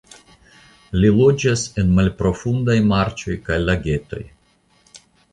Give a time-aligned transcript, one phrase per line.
[1.01, 4.23] Li loĝas en malprofundaj marĉoj kaj lagetoj.